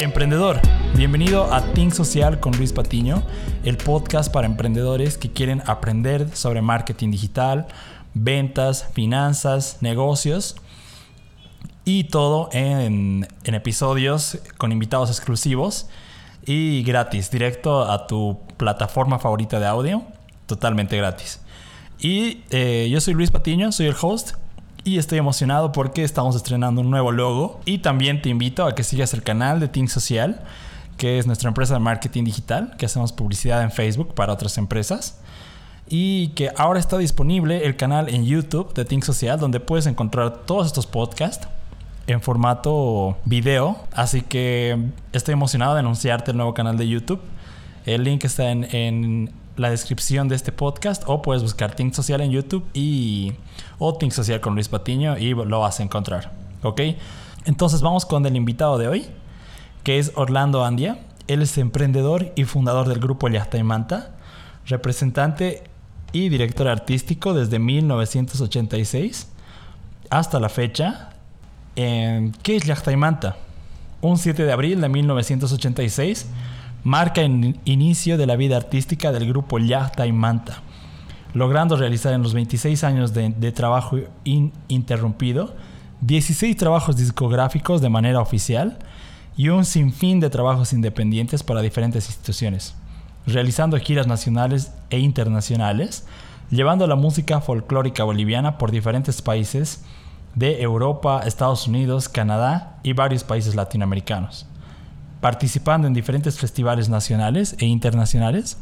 [0.00, 0.60] Emprendedor,
[0.96, 3.22] bienvenido a Think Social con Luis Patiño,
[3.64, 7.68] el podcast para emprendedores que quieren aprender sobre marketing digital,
[8.12, 10.56] ventas, finanzas, negocios
[11.84, 15.86] y todo en, episodios con invitados exclusivos
[16.44, 20.02] y gratis, directo a tu plataforma favorita de audio,
[20.46, 21.40] totalmente gratis.
[22.00, 24.32] Y eh, yo soy Luis Patiño, soy el host
[24.84, 28.84] y estoy emocionado porque estamos estrenando un nuevo logo y también te invito a que
[28.84, 30.42] sigas el canal de Team Social,
[30.98, 35.20] que es nuestra empresa de marketing digital, que hacemos publicidad en Facebook para otras empresas
[35.88, 40.44] y que ahora está disponible el canal en YouTube de Think Social donde puedes encontrar
[40.44, 41.48] todos estos podcasts
[42.06, 43.78] en formato video.
[43.92, 44.78] Así que
[45.12, 47.20] estoy emocionado de anunciarte el nuevo canal de YouTube.
[47.86, 52.30] El link está en, la descripción de este podcast o puedes buscar Think Social en
[52.30, 53.32] YouTube y
[53.78, 56.32] o Think Social con Luis Patiño y lo vas a encontrar.
[56.62, 56.80] ¿Ok?
[57.44, 59.06] Entonces vamos con el invitado de hoy,
[59.82, 60.98] que es Orlando Andia.
[61.26, 64.14] Él es emprendedor y fundador del grupo Yasta y Manta,
[64.66, 65.64] representante
[66.12, 69.28] y director artístico desde 1986
[70.10, 71.10] hasta la fecha
[71.74, 73.36] ¿Qué es Manta?
[74.00, 76.26] Un 7 de abril de 1986
[76.84, 79.58] marca el inicio de la vida artística del grupo
[80.12, 80.62] Manta,
[81.32, 85.54] logrando realizar en los 26 años de, trabajo ininterrumpido
[86.02, 88.78] 16 trabajos discográficos de manera oficial
[89.36, 92.74] y un sinfín de trabajos independientes para diferentes instituciones,
[93.26, 96.06] realizando giras nacionales e internacionales,
[96.50, 99.82] llevando la música folclórica boliviana por diferentes países
[100.34, 104.46] de Europa, Estados Unidos, Canadá y varios países latinoamericanos,
[105.24, 108.58] participando en diferentes festivales nacionales e internacionales,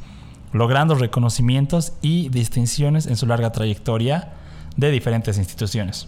[0.52, 4.34] logrando reconocimientos y distinciones en su larga trayectoria
[4.76, 6.06] de diferentes instituciones,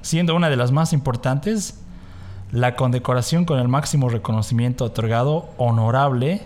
[0.00, 1.78] siendo una de las más importantes
[2.52, 6.40] la condecoración con el máximo reconocimiento otorgado honorable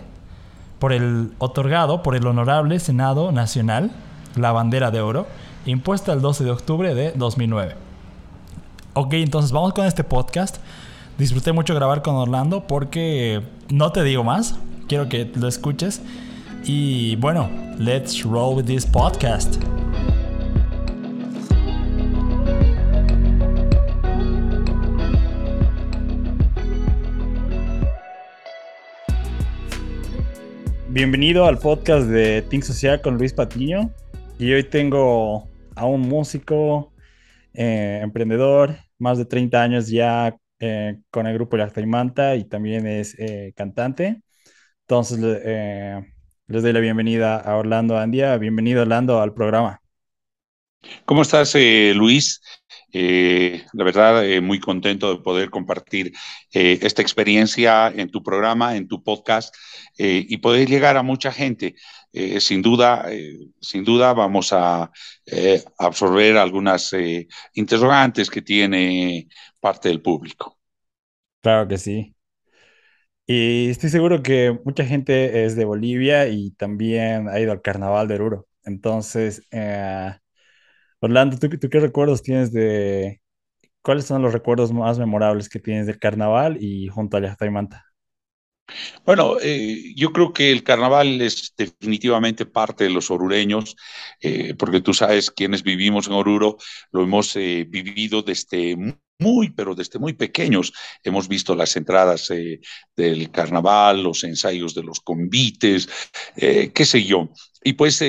[0.77, 3.91] por el otorgado por el honorable Senado Nacional,
[4.35, 5.25] la bandera de oro,
[5.65, 7.75] impuesta el 12 de octubre de 2009.
[8.93, 10.57] Ok, entonces vamos con este podcast.
[11.17, 13.41] Disfruté mucho grabar con Orlando porque
[13.71, 14.59] no te digo más.
[14.87, 15.99] Quiero que lo escuches.
[16.63, 19.55] Y bueno, let's roll with this podcast.
[30.89, 33.89] Bienvenido al podcast de Think Social con Luis Patiño.
[34.37, 36.91] Y hoy tengo a un músico,
[37.55, 41.81] eh, emprendedor, más de 30 años ya eh, con el grupo Yacta
[42.35, 44.21] y y también es eh, cantante.
[44.81, 46.01] Entonces, eh,
[46.47, 48.37] les doy la bienvenida a Orlando Andia.
[48.37, 49.81] Bienvenido, Orlando, al programa.
[51.05, 51.55] ¿Cómo estás,
[51.95, 52.41] Luis?
[52.93, 56.13] la verdad, muy contento de poder compartir
[56.51, 59.53] esta experiencia en tu programa, en tu podcast
[59.97, 61.75] y poder llegar a mucha gente.
[62.13, 63.05] Sin duda,
[63.59, 64.91] sin duda vamos a
[65.25, 69.27] eh, absorber algunas eh, interrogantes que tiene
[69.59, 70.57] parte del público.
[71.41, 72.15] Claro que sí.
[73.25, 78.07] Y estoy seguro que mucha gente es de Bolivia y también ha ido al carnaval
[78.07, 78.47] de Oruro.
[78.63, 80.13] Entonces, eh,
[81.01, 83.21] Orlando, ¿tú, ¿tú, qué recuerdos tienes de...
[83.83, 87.86] ¿Cuáles son los recuerdos más memorables que tienes del carnaval y junto a Yachtaimanta?
[89.05, 93.75] Bueno, eh, yo creo que el carnaval es definitivamente parte de los orureños,
[94.21, 96.57] eh, porque tú sabes, quienes vivimos en Oruro,
[96.91, 98.75] lo hemos eh, vivido desde
[99.19, 100.73] muy, pero desde muy pequeños.
[101.03, 102.27] Hemos visto las entradas
[102.95, 105.89] del carnaval, los ensayos de los convites,
[106.35, 107.29] qué sé yo.
[107.63, 107.99] Y pues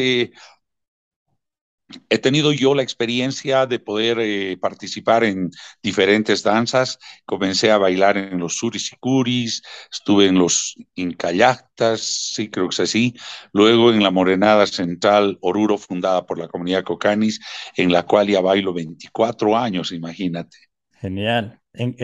[2.10, 5.50] He tenido yo la experiencia de poder eh, participar en
[5.82, 6.98] diferentes danzas.
[7.24, 12.00] Comencé a bailar en los surisicuris, estuve en los incayactas,
[12.34, 13.14] sí, creo que es así.
[13.52, 17.40] Luego en la Morenada Central Oruro, fundada por la comunidad Cocanis,
[17.76, 20.58] en la cual ya bailo 24 años, imagínate.
[21.00, 21.60] Genial.
[21.72, 21.94] ¿En,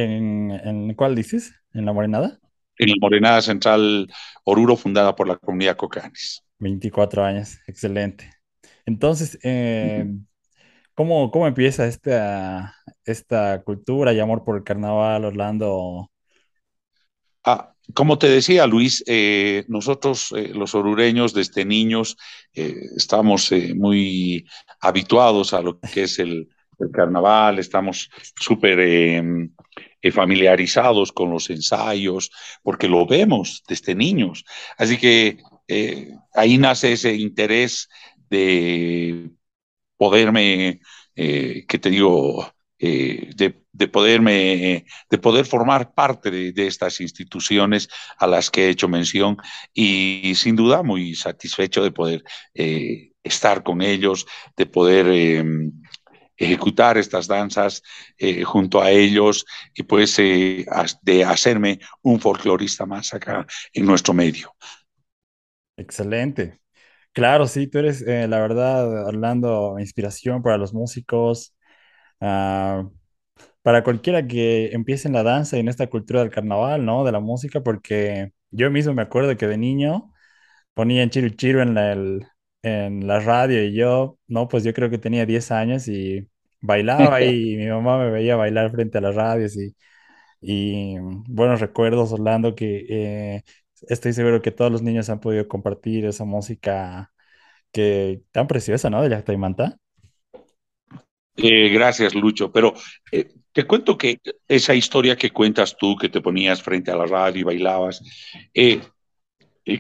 [0.51, 1.53] en cuál dices?
[1.73, 2.41] ¿En la Morenada?
[2.79, 4.09] En la Morenada Central
[4.45, 6.45] Oruro, fundada por la comunidad Cocanis.
[6.59, 8.34] 24 años, excelente.
[8.87, 10.07] Entonces, eh,
[10.95, 16.11] ¿cómo, ¿cómo, empieza esta, esta cultura y amor por el carnaval, Orlando?
[17.45, 22.17] Ah, como te decía Luis, eh, nosotros eh, los orureños desde niños
[22.53, 24.47] estamos muy
[24.81, 26.49] habituados a lo que es el,
[26.79, 29.51] el carnaval, estamos súper
[30.13, 32.31] familiarizados con los ensayos,
[32.63, 34.45] porque lo vemos desde niños.
[34.79, 35.39] Así que
[36.35, 37.89] ahí nace ese interés
[38.31, 39.31] de
[39.97, 40.81] poderme,
[41.17, 42.55] eh, que te digo,
[42.87, 47.89] eh, de, poderme, de poder formar parte de, estas instituciones
[48.19, 49.39] a las que he hecho mención
[49.73, 54.27] y sin duda muy satisfecho de poder eh, estar con ellos,
[54.57, 55.73] de poder em,
[56.37, 57.83] ejecutar estas danzas
[58.19, 64.55] eh, junto a ellos y pues de hacerme un folclorista más acá en nuestro medio.
[65.77, 66.64] Excelente.
[67.15, 71.55] Claro, sí, tú eres, la verdad, Orlando, inspiración para los músicos,
[72.21, 72.89] Ah,
[73.63, 77.05] para cualquiera que empiece en la danza y en esta cultura del carnaval, ¿no?
[77.05, 80.13] De la música, porque yo mismo me acuerdo que de niño
[80.75, 81.93] ponían Chiru Chiru en la,
[82.63, 86.29] en la radio y yo, no, pues yo creo que tenía 10 años y
[86.61, 89.77] bailaba y mi mamá me veía bailar frente a las radios y,
[90.41, 90.97] y
[91.29, 93.45] buenos recuerdos, Orlando, que eh,
[93.89, 97.13] estoy seguro que todos los niños han podido compartir esa música
[97.73, 99.03] que tan preciosa, ¿no?
[99.03, 99.77] De la Taimanta.
[101.37, 102.53] Eh, gracias, Lucho.
[102.53, 102.75] Pero
[103.11, 107.07] eh, te cuento que esa historia que cuentas tú, que te ponías frente a la
[107.07, 108.03] radio y bailabas,
[108.55, 108.81] eh,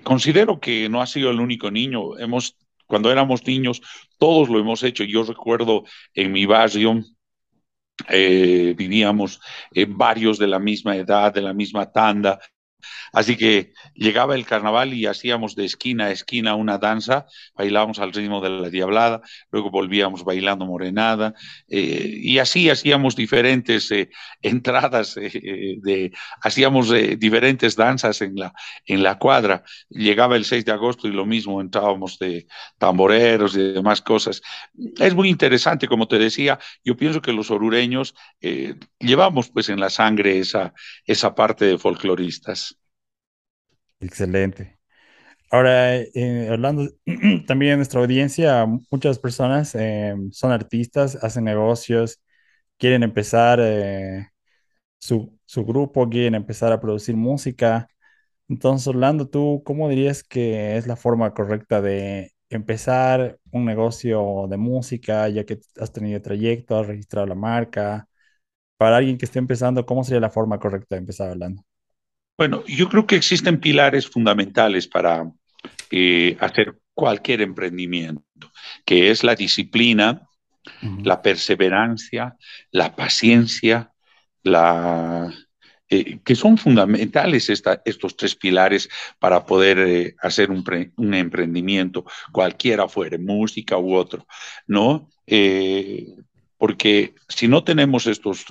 [0.02, 2.18] considero que no has sido el único niño.
[2.18, 3.80] Hemos, cuando éramos niños,
[4.18, 5.04] todos lo hemos hecho.
[5.04, 5.84] Yo recuerdo
[6.14, 7.00] en mi barrio,
[8.08, 9.40] vivíamos
[9.88, 12.40] varios de la misma edad, de la misma tanda,
[13.12, 17.26] Así que llegaba el carnaval y hacíamos de esquina a esquina una danza,
[17.56, 19.20] bailábamos al ritmo de la diablada,
[19.50, 21.34] luego volvíamos bailando morenada
[21.69, 24.10] eh, y así hacíamos diferentes eh,
[24.42, 28.52] entradas, eh, de, hacíamos diferentes danzas en la,
[28.86, 29.62] en la cuadra.
[29.88, 32.46] Llegaba el 6 de agosto y lo mismo, entrábamos de
[32.78, 34.42] tamboreros y demás cosas.
[34.98, 38.14] Es muy interesante, como te decía, yo pienso que los orureños
[38.98, 40.75] llevamos pues en la sangre esa,
[41.06, 42.73] esa parte de folcloristas.
[44.00, 44.79] Excelente.
[45.50, 46.88] Ahora, eh, hablando
[47.46, 52.20] también de nuestra audiencia, muchas personas eh, son artistas, hacen negocios,
[52.79, 54.29] quieren empezar eh,
[54.99, 57.88] su, su, grupo, quieren empezar a producir música.
[58.49, 64.58] Entonces, Orlando, ¿tú cómo dirías que es la forma correcta de empezar un negocio de
[64.58, 68.08] música, ya que has tenido trayecto, has registrado la marca?
[68.79, 71.64] Para alguien que esté empezando, ¿cómo sería la forma correcta de empezar hablando?
[72.36, 75.31] Bueno, yo creo que existen pilares fundamentales para
[75.90, 78.50] eh, hacer cualquier emprendimiento,
[78.84, 80.22] que es la disciplina,
[81.02, 82.36] la perseverancia,
[82.72, 83.92] la paciencia,
[84.42, 85.32] la,
[85.88, 88.88] eh, que son fundamentales estos tres pilares
[89.19, 90.64] para poder eh, hacer un,
[90.96, 94.26] un, emprendimiento, cualquiera fuere, música u otro,
[94.66, 95.08] ¿no?
[96.58, 98.46] porque si no tenemos estos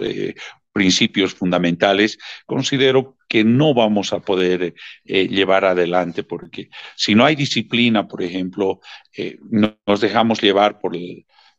[0.74, 4.74] principios fundamentales, considero que no vamos a poder
[5.06, 8.82] eh, llevar adelante, porque si no hay disciplina, por ejemplo,
[9.16, 9.38] eh,
[9.86, 10.98] nos dejamos llevar por,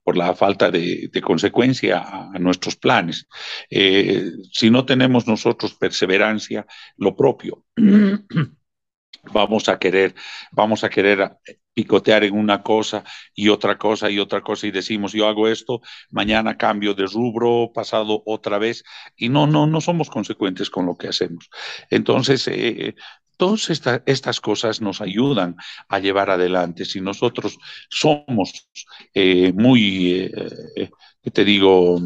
[0.02, 2.02] por la falta de, consecuencia
[2.32, 3.26] a, nuestros planes.
[3.70, 6.66] Eh, si no tenemos nosotros perseverancia,
[6.96, 7.64] lo propio.
[9.32, 10.14] vamos a querer,
[10.52, 11.30] vamos a querer
[11.74, 13.04] picotear en una cosa
[13.34, 15.80] y otra cosa y otra cosa y decimos yo hago esto,
[16.10, 18.84] mañana cambio de rubro, pasado otra vez
[19.16, 21.50] y no, no, no somos consecuentes con lo que hacemos.
[21.90, 22.94] Entonces, eh,
[23.36, 23.70] todas
[24.06, 25.56] estas cosas nos ayudan
[25.88, 26.84] a llevar adelante.
[26.84, 27.58] Si nosotros
[27.90, 28.70] somos
[29.12, 30.30] eh, muy,
[30.76, 30.90] eh,
[31.32, 32.00] te digo?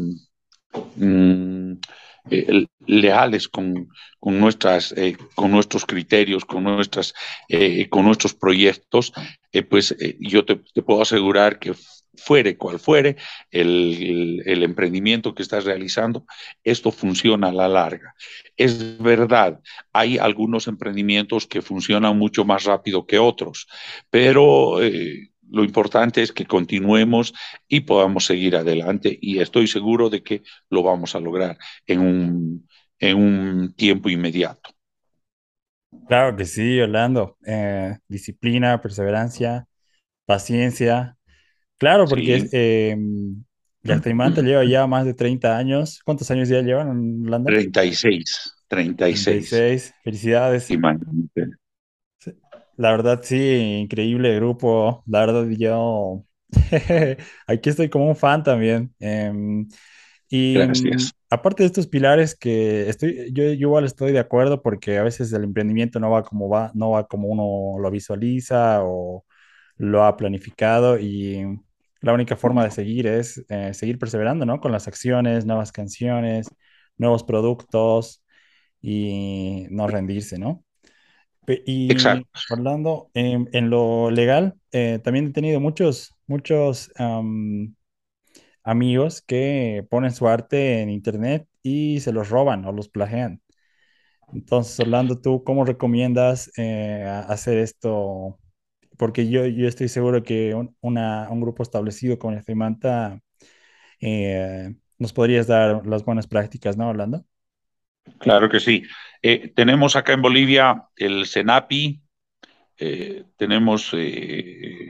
[0.95, 1.73] Mm,
[2.31, 3.89] eh, leales con,
[4.21, 7.13] nuestras, eh, con nuestros criterios, con, nuestras,
[7.47, 9.13] eh, con nuestros proyectos,
[9.69, 11.73] pues yo te, puedo asegurar que
[12.15, 13.15] fuere cual fuere
[13.51, 16.25] el, emprendimiento que estás realizando,
[16.63, 18.15] esto funciona a la larga.
[18.57, 19.59] Es verdad,
[19.93, 23.67] hay algunos emprendimientos que funcionan mucho más rápido que otros,
[24.09, 24.79] pero
[25.51, 27.33] lo importante es que continuemos
[27.67, 32.67] y podamos seguir adelante y estoy seguro de que lo vamos a lograr en un,
[32.99, 34.69] en un tiempo inmediato.
[36.07, 37.37] Claro que sí, Orlando.
[37.45, 39.65] Eh, disciplina, perseverancia,
[40.25, 41.17] paciencia.
[41.77, 42.49] Claro, porque sí.
[42.51, 42.97] eh,
[43.83, 46.01] lleva ya más de 30 años.
[46.03, 47.47] ¿Cuántos años ya llevan Orlando?
[47.47, 48.55] 36.
[48.67, 49.49] 36.
[49.49, 49.95] 36.
[50.03, 50.69] Felicidades.
[50.69, 51.59] Imagínate.
[52.79, 53.35] La verdad, sí,
[53.83, 55.03] increíble grupo.
[55.07, 56.23] La verdad, yo
[57.47, 58.95] aquí estoy como un fan también.
[58.99, 59.67] Em,
[60.29, 61.11] y Gracias.
[61.29, 65.43] aparte de estos pilares que estoy, yo, igual estoy de acuerdo porque a veces el
[65.43, 69.25] emprendimiento no va como va, no va como uno lo visualiza o
[69.77, 71.45] lo ha planificado y
[72.01, 74.61] la única forma de seguir es eh, seguir perseverando, ¿no?
[74.61, 76.47] Con las acciones, nuevas canciones,
[76.97, 78.23] nuevos productos
[78.81, 80.63] y no rendirse, ¿no?
[81.65, 86.91] Y hablando en, lo legal, eh, también he tenido muchos, muchos
[88.63, 93.41] amigos que ponen su arte en internet y se los roban o los plagian.
[94.33, 98.39] Entonces, Orlando, ¿tú cómo recomiendas eh, hacer esto?
[98.97, 103.21] Porque yo, yo estoy seguro que un, una- un grupo establecido como el Manta
[104.01, 107.25] eh, nos podrías dar las buenas prácticas, ¿no, Orlando?
[108.19, 108.83] Claro que sí.
[109.21, 112.01] Eh, tenemos acá en Bolivia el CENAPI,
[112.77, 114.87] eh, tenemos eh,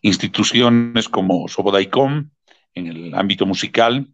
[0.00, 2.30] instituciones como Sobodaicom
[2.74, 4.08] en el ámbito musical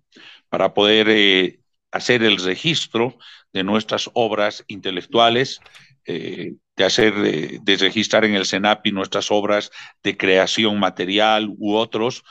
[0.48, 1.58] para poder
[1.90, 3.18] hacer el registro
[3.52, 5.60] de nuestras obras intelectuales,
[6.06, 7.14] de hacer,
[7.62, 9.70] de registrar en el CENAPI nuestras obras
[10.02, 12.24] de creación material u otros,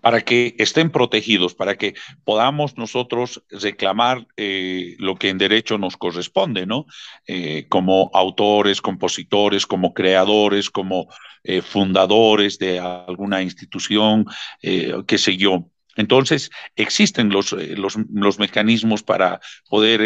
[0.00, 5.96] para que estén protegidos, para que podamos nosotros reclamar eh, lo que en derecho nos
[5.96, 6.86] corresponde, ¿no?
[7.26, 11.08] Eh, como autores, compositores, como creadores, como
[11.44, 14.24] eh, fundadores de alguna institución,
[14.62, 15.68] eh, qué sé yo.
[15.96, 20.00] Entonces, existen los, los, los mecanismos para poder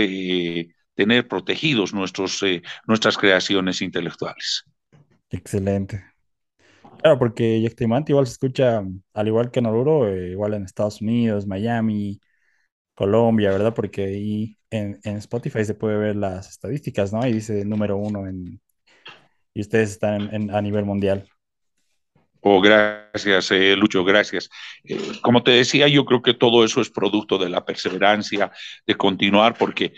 [0.95, 2.43] tener protegidos nuestros,
[2.87, 4.65] nuestras creaciones intelectuales.
[5.31, 6.14] Excelente.
[6.99, 8.83] Claro, porque Yactimante igual se escucha,
[9.13, 12.21] al igual que en Oruro, eh, igual en Estados Unidos, Miami,
[12.95, 13.75] Colombia, ¿verdad?
[13.75, 17.27] Porque ahí en, en Spotify se puede ver las estadísticas, ¿no?
[17.27, 18.61] Y dice número uno en,
[19.55, 21.29] y ustedes están a nivel mundial.
[22.41, 24.51] Oh, gracias, eh, Lucho, gracias.
[24.85, 28.53] Eh, como te decía, yo creo que todo eso es producto de la perseverancia,
[28.87, 29.95] de continuar, porque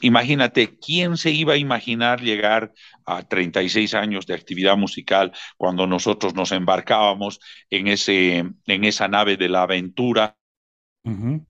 [0.00, 2.72] imagínate, ¿quién se iba a imaginar llegar
[3.04, 9.36] a 36 años de actividad musical cuando nosotros nos embarcábamos en ese, en esa nave
[9.36, 10.36] de la aventura?
[11.04, 11.46] Ujú.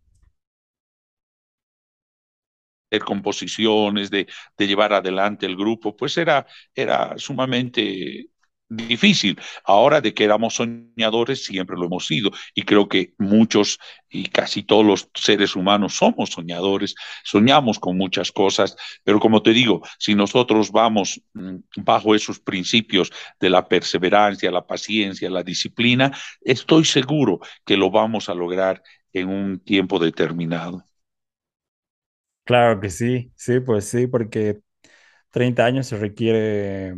[2.91, 4.27] de composiciones, de,
[4.59, 6.45] de, llevar adelante el grupo, pues era,
[6.75, 8.30] era sumamente
[8.71, 9.39] difícil.
[9.65, 12.31] Ahora de que éramos soñadores, siempre lo hemos sido.
[12.55, 18.33] Y creo que muchos y casi todos los seres humanos somos soñadores, soñamos con muchas
[18.33, 24.51] cosas, pero como te digo, si nosotros vamos mm, bajo esos principios de la perseverancia,
[24.51, 30.85] la paciencia, la disciplina, estoy seguro que lo vamos a lograr en un tiempo determinado.
[32.45, 34.61] Claro que sí, sí, pues sí, porque
[35.31, 36.95] 30 años se requiere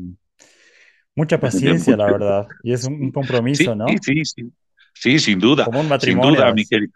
[1.14, 4.02] mucha paciencia, la verdad, y es un, Sí, compromiso, ¿no?
[4.02, 4.52] sí, sí.
[4.95, 6.21] Sí, sin duda, Como un sin matrimonio.
[6.21, 6.69] duda, mi es.
[6.69, 6.92] querido.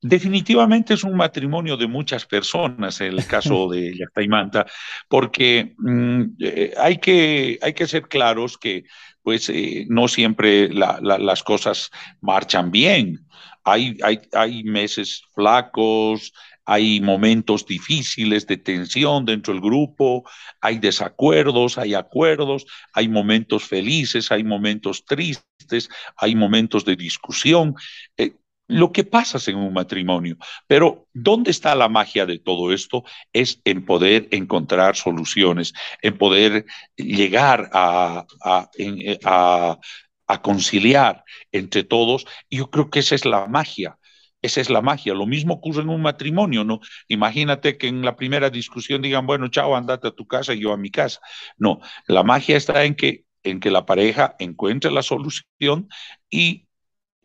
[0.00, 4.66] Definitivamente es un matrimonio de muchas personas, el caso de Yactaimanta,
[5.08, 8.84] porque mm, eh, hay, que, hay que ser claros que
[9.22, 13.26] pues, eh, no siempre la, la, las cosas marchan bien.
[13.64, 16.34] Hay, hay, hay meses flacos,
[16.66, 20.24] hay momentos difíciles de tensión dentro del grupo,
[20.60, 27.74] hay desacuerdos, hay acuerdos, hay momentos felices, hay momentos tristes, hay momentos de discusión.
[28.16, 28.32] Eh,
[28.66, 30.36] lo que pasa en un matrimonio.
[30.66, 33.04] Pero ¿dónde está la magia de todo esto?
[33.32, 36.64] Es en poder encontrar soluciones, en poder
[36.96, 39.78] llegar a, a,
[40.26, 42.26] a conciliar entre todos.
[42.50, 43.98] Yo creo que esa es la magia.
[44.44, 45.14] Esa es la magia.
[45.14, 46.80] Lo mismo ocurre en un matrimonio, ¿no?
[47.08, 50.72] Imagínate que en la primera discusión digan, bueno, chao, andate a tu casa y yo
[50.74, 51.20] a mi casa.
[51.56, 55.88] No, la magia está en que, en que la pareja encuentre la solución
[56.28, 56.68] y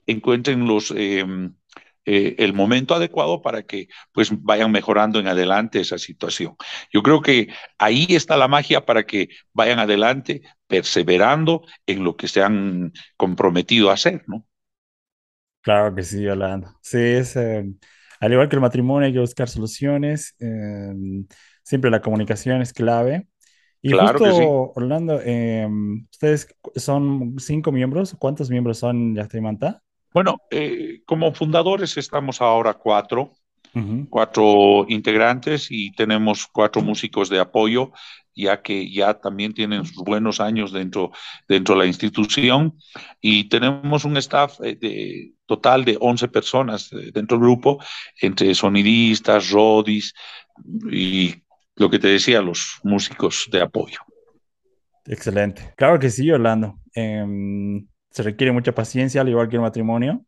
[0.08, 1.26] encuentren los, eh,
[2.06, 6.56] eh, el momento adecuado para que pues vayan mejorando en adelante esa situación.
[6.94, 12.30] Yo creo que ahí está la magia para que vayan adelante perseverando en lo que
[12.30, 14.46] se han comprometido a hacer, ¿no?
[15.62, 16.70] Claro que sí, Orlando.
[16.82, 17.66] Sí, es, eh,
[18.20, 20.94] al igual que el matrimonio hay que buscar soluciones, eh,
[21.64, 23.28] siempre la comunicación es clave.
[23.82, 24.56] Y Claro justo, que sí.
[24.76, 25.68] Orlando, eh,
[26.12, 29.84] ustedes son cinco miembros, ¿cuántos miembros son Yastra y Manta?
[30.14, 33.32] Bueno, eh, como fundadores estamos ahora cuatro,
[33.76, 34.08] Ujú.
[34.10, 37.92] cuatro integrantes y tenemos cuatro músicos de apoyo,
[38.40, 41.12] ya que ya también tienen sus buenos años dentro,
[41.48, 42.78] dentro de la institución
[43.22, 47.80] y tenemos un staff eh, de, total de 11 personas eh, dentro del grupo,
[48.22, 50.14] entre sonidistas, rodis
[50.92, 51.36] y
[51.76, 54.00] lo que te decía, los músicos de apoyo.
[55.06, 55.74] Excelente.
[55.76, 56.80] Claro que sí, Orlando.
[56.94, 60.26] Em, se requiere mucha paciencia, al igual que el matrimonio.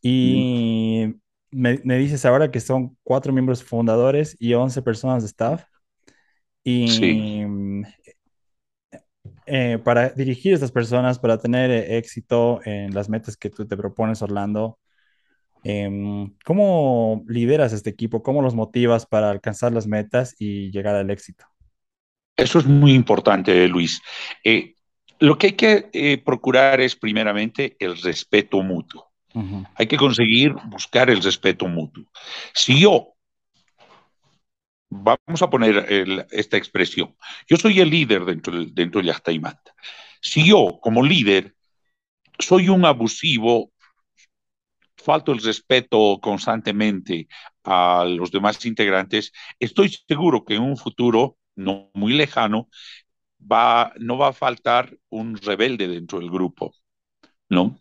[0.00, 1.14] Y
[1.50, 5.64] me, me dices ahora que son cuatro miembros fundadores y 11 personas de staff.
[6.64, 7.82] Y mm,
[9.46, 13.66] eh, para dirigir a estas personas, para tener eh, éxito en las metas que tú
[13.66, 14.78] te propones, Orlando,
[15.64, 18.22] em, ¿cómo lideras este equipo?
[18.22, 21.44] ¿Cómo los motivas para alcanzar las metas y llegar al éxito?
[22.36, 24.00] Eso es muy importante, Luis.
[24.44, 24.74] Eh,
[25.18, 29.12] lo que hay que procurar es primeramente el respeto mutuo.
[29.76, 32.04] Hay que conseguir buscar el respeto mutuo.
[32.52, 33.11] Si yo,
[34.92, 37.16] vamos a poner esta expresión,
[37.48, 39.74] yo soy el líder dentro, del, dentro de Yachtaimanta.
[40.20, 41.54] Si yo, como líder,
[42.38, 43.72] soy un abusivo,
[44.96, 47.26] falto el respeto constantemente
[47.64, 52.68] a los demás integrantes, estoy seguro que en un futuro no muy lejano
[53.40, 56.74] va, no va a faltar un rebelde dentro del grupo,
[57.48, 57.78] ¿no?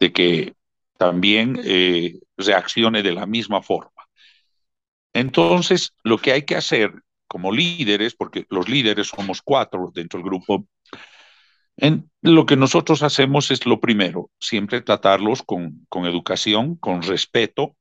[0.00, 0.54] De que
[0.98, 3.99] también eh, reaccione de la misma forma.
[5.12, 6.92] Entonces, lo que hay que hacer
[7.26, 10.66] como líderes, porque los líderes somos cuatro dentro del grupo,
[11.76, 17.76] en, lo que nosotros hacemos es lo primero, siempre tratarlos con, educación, con respeto,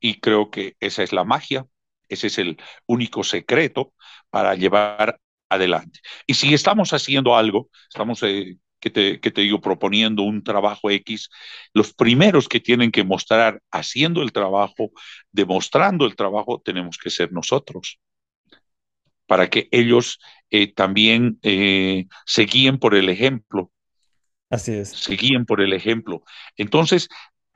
[0.00, 1.66] y creo que esa es la magia,
[2.08, 3.94] ese es el único secreto
[4.28, 6.00] para llevar adelante.
[6.26, 10.90] Y si estamos haciendo algo, estamos, eh, que, te, que te digo, proponiendo un trabajo
[10.90, 11.30] X,
[11.72, 14.90] los primeros que tienen que mostrar haciendo el trabajo,
[15.32, 17.98] demostrando el trabajo, tenemos que ser nosotros
[19.26, 20.18] para que ellos
[20.50, 23.72] eh, también eh, se guíen por el ejemplo.
[24.50, 24.90] Así es.
[24.90, 26.22] Se guíen por el ejemplo.
[26.58, 27.08] Entonces,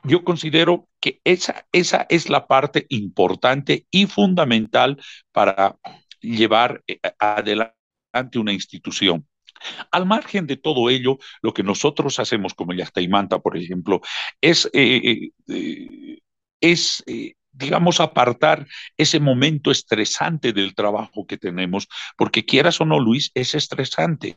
[0.03, 4.99] yo considero que esa, esa es la parte importante y fundamental
[5.31, 5.77] para
[6.23, 9.29] llevar eh, adelante una institución.
[9.91, 14.01] Al margen de todo ello, lo que nosotros hacemos como Yastaimanta, por ejemplo,
[14.41, 16.19] es, eh, eh,
[16.61, 17.05] es
[17.59, 23.55] digamos, apartar ese momento estresante del trabajo que tenemos, porque quieras o no, Luis, es
[23.55, 24.37] estresante.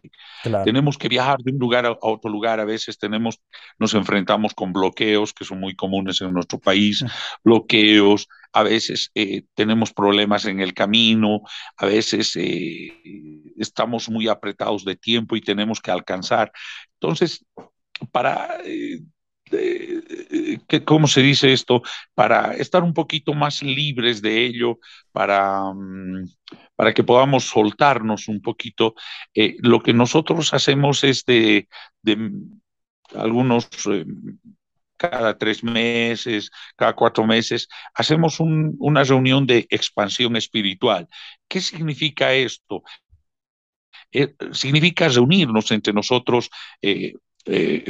[0.64, 3.40] Tenemos que viajar de un lugar a otro lugar, a veces tenemos,
[3.78, 7.06] nos enfrentamos con bloqueos que son muy comunes en nuestro país,
[7.44, 11.42] bloqueos, a veces eh, tenemos problemas en el camino,
[11.78, 12.92] a veces eh,
[13.58, 16.52] estamos muy apretados de tiempo y tenemos que alcanzar.
[17.00, 17.46] Entonces,
[18.12, 19.02] para eh,
[19.52, 21.82] que, ¿cómo se dice esto?
[22.14, 24.80] Para estar un poquito más libres de ello,
[25.12, 26.26] para, mm,
[26.76, 28.96] para que podamos soltarnos un poquito.
[29.34, 31.68] Eh, lo que nosotros hacemos es de,
[32.02, 32.32] de
[33.16, 34.06] algunos, eh,
[34.98, 41.08] cada tres meses, cada cuatro meses, hacemos un, una reunión de expansión espiritual.
[41.48, 42.84] ¿Qué significa esto?
[44.12, 46.50] Eh, significa reunirnos entre nosotros
[46.82, 47.14] eh,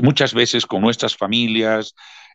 [0.01, 1.93] muchas veces con nuestras familias,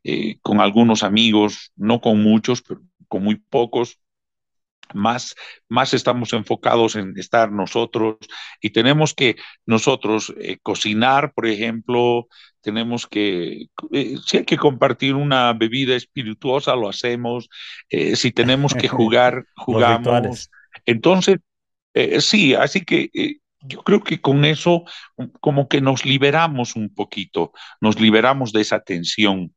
[0.09, 3.99] eh, con algunos amigos, no con muchos, pero con muy pocos,
[4.95, 5.35] más,
[5.69, 8.17] más estamos enfocados en estar nosotros
[8.61, 12.29] y tenemos que nosotros eh, cocinar, por ejemplo,
[12.61, 13.67] tenemos que,
[14.25, 17.49] si hay que compartir una bebida espirituosa, lo hacemos,
[17.91, 20.51] si tenemos que jugar, jugamos.
[20.85, 21.39] Entonces,
[22.21, 23.11] sí, así que
[23.67, 24.85] yo creo que con eso
[25.41, 29.55] como que nos liberamos un poquito, nos liberamos de esa tensión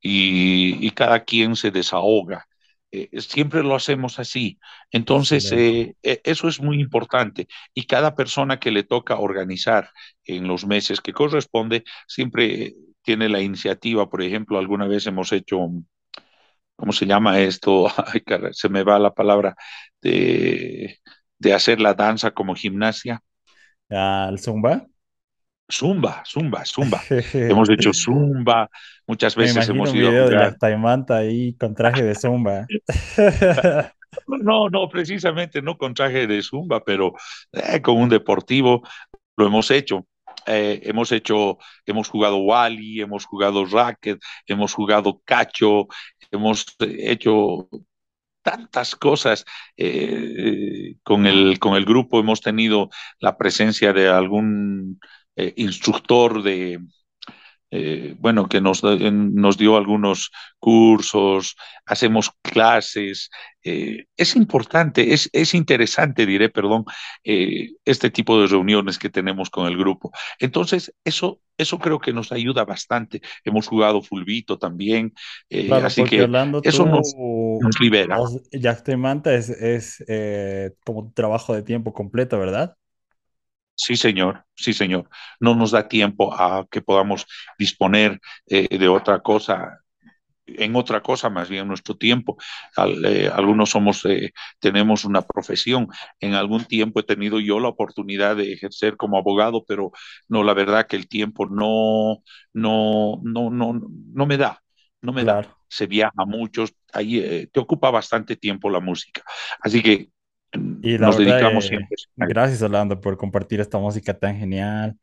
[0.00, 2.46] y, cada quien se desahoga.
[2.92, 4.58] Eh, siempre lo hacemos así.
[4.90, 7.46] Entonces, eh, eso es muy importante.
[7.74, 9.90] Y cada persona que le toca organizar
[10.24, 14.08] en los meses que corresponde, siempre tiene la iniciativa.
[14.08, 15.68] Por ejemplo, alguna vez hemos hecho,
[16.76, 17.88] ¿cómo se llama esto?
[18.52, 19.54] se me va la palabra,
[20.02, 20.98] de,
[21.38, 23.22] de hacer la danza como gimnasia
[23.90, 24.86] al Zumba.
[25.70, 27.00] Zumba, Zumba, Zumba.
[27.32, 28.68] hemos hecho Zumba,
[29.06, 32.66] muchas veces hemos ido un video a de Taimanta ahí con traje de Zumba.
[34.26, 37.14] no, no, precisamente no con traje de Zumba, pero
[37.52, 38.82] eh, con un deportivo
[39.36, 40.06] lo hemos hecho.
[40.46, 45.86] Eh, hemos hecho, hemos jugado Wally, hemos jugado Racket, hemos jugado Cacho,
[46.30, 47.68] hemos hecho
[48.42, 49.44] tantas cosas.
[49.76, 55.00] Eh, con, el, con el grupo hemos tenido la presencia de algún
[55.36, 56.80] eh, instructor de,
[57.72, 61.56] eh, bueno, que nos, nos, dio algunos cursos,
[61.86, 63.30] hacemos clases.
[63.62, 66.84] Eh, es importante, es, es, interesante, diré, perdón,
[67.22, 70.10] eh, este tipo de reuniones que tenemos con el grupo.
[70.40, 73.20] Entonces, eso, eso creo que nos ayuda bastante.
[73.44, 75.14] Hemos jugado fulbito también,
[75.84, 76.28] así que
[76.64, 77.14] eso nos,
[77.60, 78.16] nos, libera.
[78.96, 80.04] Manta es, es
[80.84, 82.76] como trabajo de tiempo completo, ¿verdad?
[83.84, 85.08] Sí, señor, sí, señor.
[85.40, 87.26] No nos da tiempo a que podamos
[87.58, 89.78] disponer eh, de otra cosa,
[90.46, 92.36] en otra cosa más bien nuestro tiempo.
[93.06, 95.88] Eh, algunos somos, eh, tenemos una profesión.
[96.20, 99.92] En algún tiempo he tenido yo la oportunidad de ejercer como abogado, pero
[100.28, 102.22] no, la verdad que el tiempo no,
[102.54, 103.80] no, no, no,
[104.14, 104.62] no me da.
[105.02, 105.42] No me da.
[105.68, 109.22] Se viaja mucho, ahí te ocupa bastante tiempo la música.
[109.62, 110.10] Así que
[110.82, 111.96] y nos dedicamos siempre.
[112.16, 114.96] Gracias, Orlando, por compartir esta música tan genial,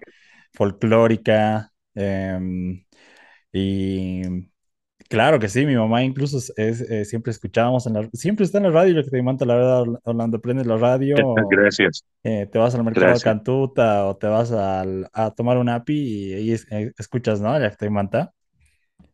[0.54, 1.72] folclórica.
[1.96, 2.84] Em,
[3.54, 4.22] y
[5.10, 8.66] Claro que sí, mi mamá incluso es, eh, siempre escuchábamos en la, siempre está en
[8.66, 11.16] la radio, lo que te la verdad, Orlando, prendes la radio,
[11.52, 12.04] Gracias.
[12.24, 13.24] eh, te vas al mercado de Gracias.
[13.24, 15.94] Cantuta o te vas al- a tomar un api
[16.42, 17.58] y es- eh, escuchas, ¿no?
[17.60, 18.34] Ya que te manta.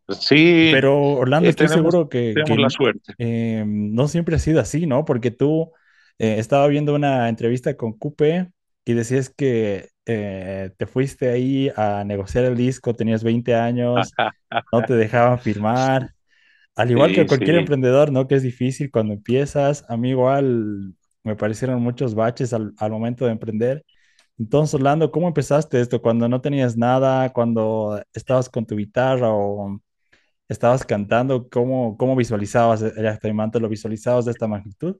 [0.08, 3.14] Sí, Pero Orlando, eh, estoy tenemos, seguro que, tenemos la suerte.
[3.18, 5.04] eh, no siempre ha sido así, ¿no?
[5.04, 5.70] Porque tú
[6.18, 8.50] eh, estaba viendo una entrevista con Cupe
[8.84, 14.12] y decías que eh, te fuiste ahí a negociar el disco, tenías 20 años,
[14.72, 16.10] no te dejaban firmar.
[16.76, 17.60] Al igual que cualquier sí.
[17.60, 18.26] emprendedor, ¿no?
[18.26, 19.84] Que es difícil cuando empiezas.
[19.88, 23.84] A mí igual me parecieron muchos baches al, al momento de emprender.
[24.38, 26.02] Entonces, Orlando, ¿cómo empezaste esto?
[26.02, 29.80] Cuando no tenías nada, cuando estabas con tu guitarra o
[30.48, 33.60] estabas cantando, ¿cómo, cómo visualizabas el Actaimante?
[33.60, 34.96] ¿Lo visualizabas de esta magnitud?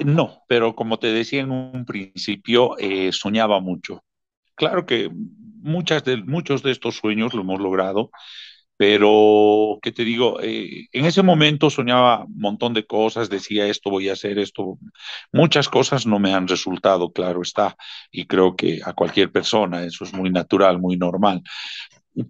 [0.00, 4.02] No, pero como te decía en un principio, eh, soñaba mucho.
[4.54, 8.10] Claro que muchas de, muchos de estos sueños lo hemos logrado,
[8.76, 10.40] pero, ¿qué te digo?
[10.42, 14.78] Eh, en ese momento soñaba un montón de cosas, decía esto voy a hacer, esto.
[15.32, 17.76] Muchas cosas no me han resultado, claro está,
[18.10, 21.42] y creo que a cualquier persona eso es muy natural, muy normal.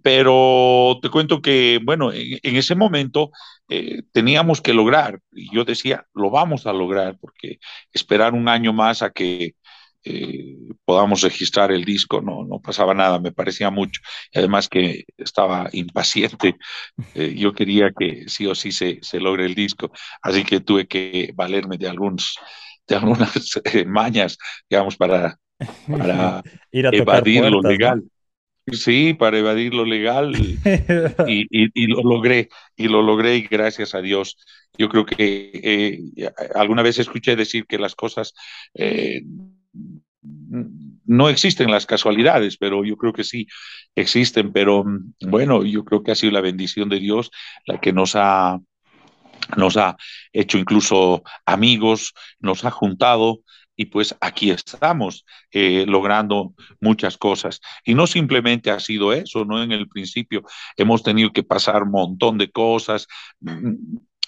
[0.01, 3.31] Pero te cuento que, bueno, en, en ese momento
[3.69, 7.59] eh, teníamos que lograr, y yo decía, lo vamos a lograr, porque
[7.93, 9.55] esperar un año más a que
[10.07, 14.01] eh, podamos registrar el disco no, no pasaba nada, me parecía mucho.
[14.31, 16.57] Y además que estaba impaciente,
[17.15, 20.87] eh, yo quería que sí o sí se, se logre el disco, así que tuve
[20.87, 22.37] que valerme de, algunos,
[22.87, 23.31] de algunas
[23.73, 24.37] eh, mañas,
[24.69, 25.37] digamos, para,
[25.87, 28.01] para Ir a evadir lo ¿no?
[28.71, 30.33] Sí, para evadir lo legal
[31.27, 34.37] y, y, y, lo logré, y lo logré y gracias a Dios.
[34.77, 35.99] Yo creo que eh,
[36.55, 38.33] alguna vez escuché decir que las cosas
[38.73, 39.21] eh,
[41.05, 43.47] no existen las casualidades, pero yo creo que sí
[43.95, 44.83] existen, pero
[45.21, 47.29] bueno, yo creo que ha sido la bendición de Dios
[47.65, 48.59] la que nos ha,
[49.57, 49.95] nos ha
[50.33, 53.41] hecho incluso amigos, nos ha juntado
[53.75, 57.59] y pues aquí estamos eh, logrando muchas cosas.
[57.83, 59.61] Y no simplemente ha sido eso, ¿no?
[59.61, 60.43] En el principio
[60.77, 63.07] hemos tenido que pasar un montón de cosas.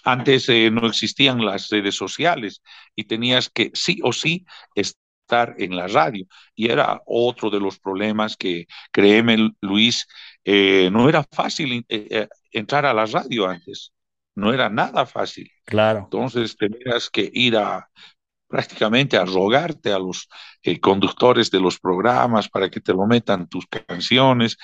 [0.03, 2.61] Antes eh, no existían las redes sociales
[2.95, 6.25] y tenías que sí o sí estar en la radio.
[6.55, 10.07] Y era otro de los problemas que, créeme, Luis,
[10.43, 11.85] eh, no era fácil
[12.51, 13.93] entrar a la radio antes.
[14.35, 15.49] No era nada fácil.
[15.65, 16.01] Claro.
[16.03, 17.89] Entonces tenías que ir a
[18.47, 20.27] prácticamente a rogarte a los
[20.63, 24.57] eh, conductores de los programas para que te lo metan tus canciones.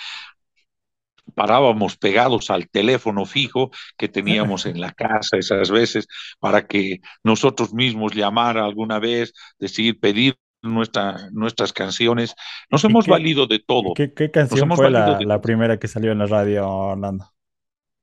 [1.35, 6.07] Parábamos pegados al teléfono fijo que teníamos en la casa esas veces
[6.39, 12.35] para que nosotros mismos llamara alguna vez, decir, pedir nuestra, nuestras canciones.
[12.69, 13.93] Nos hemos qué, valido de todo.
[13.93, 17.33] ¿Qué, qué canción fue la, la primera que salió en la radio, Orlando?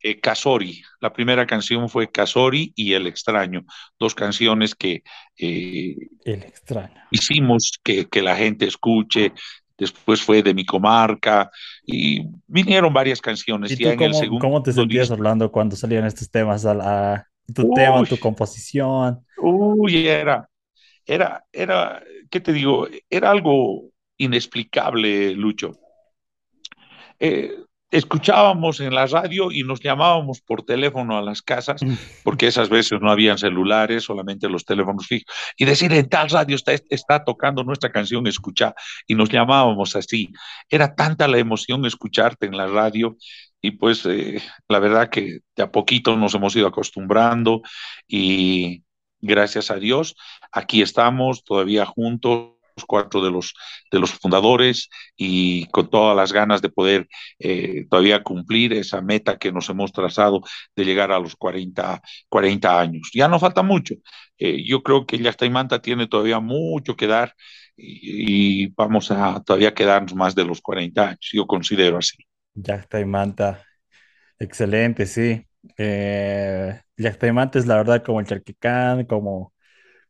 [0.03, 0.83] Eh, Casori.
[1.01, 3.65] La primera canción fue Casori y El extraño,
[3.99, 5.03] dos canciones que
[5.37, 7.03] eh, El extraño.
[7.11, 9.33] hicimos que, que, la gente escuche.
[9.77, 11.51] Después fue de mi comarca
[11.87, 13.73] y vinieron varias canciones.
[13.73, 16.67] ¿Y tú cómo, segundo, cómo, te sentías, Orlando, cuando salían estos temas?
[16.67, 19.25] A, a tu uy, tema, tu composición.
[19.39, 20.49] Uy, era,
[21.07, 22.89] era, era, ¿qué te digo?
[23.09, 25.73] Era algo inexplicable, Lucho.
[27.19, 27.53] Eh,
[27.91, 31.81] escuchábamos en la radio y nos llamábamos por teléfono a las casas,
[32.23, 36.57] porque esas veces no habían celulares, solamente los teléfonos fijos, y decir, en tal radio
[36.57, 38.75] está, está tocando nuestra canción, escucha,
[39.07, 40.31] y nos llamábamos así.
[40.69, 43.17] Era tanta la emoción escucharte en la radio,
[43.61, 47.63] y pues eh, la verdad que de a poquito nos hemos ido acostumbrando,
[48.07, 48.85] y
[49.21, 50.17] gracias a Dios,
[50.53, 53.55] aquí estamos todavía juntos cuatro de los,
[53.91, 59.39] de los fundadores y con todas las ganas de poder eh, todavía cumplir esa meta
[59.39, 60.43] que nos hemos trazado
[60.75, 63.11] de llegar a los 40, 40 años.
[63.15, 63.95] Ya no falta mucho.
[64.39, 65.19] Eh, yo creo que
[65.51, 67.35] Manta tiene todavía mucho que dar
[67.77, 71.31] y, y, vamos a todavía quedarnos más de los 40 años.
[71.33, 72.17] Yo considero así.
[73.07, 73.65] Manta,
[74.39, 75.47] excelente, sí.
[75.77, 76.81] Eh,
[77.33, 79.53] Manta es la verdad como el Charquicán, como,